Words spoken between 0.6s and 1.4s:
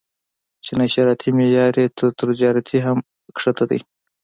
چې نشراتي